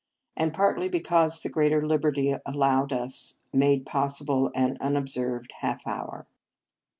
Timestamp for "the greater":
1.41-1.79